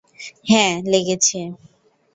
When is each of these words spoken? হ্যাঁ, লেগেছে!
হ্যাঁ, 0.45 0.73
লেগেছে! 0.83 1.39